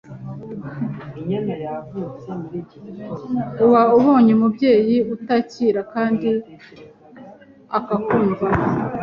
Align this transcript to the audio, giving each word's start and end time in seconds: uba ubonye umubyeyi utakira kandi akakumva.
uba 3.65 3.81
ubonye 3.97 4.31
umubyeyi 4.37 4.97
utakira 5.15 5.81
kandi 5.93 6.29
akakumva. 7.77 8.45